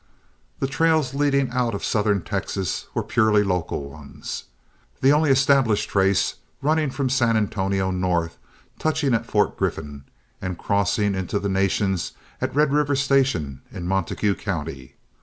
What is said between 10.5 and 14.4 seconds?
crossing into the Nations at Red River Station in Montague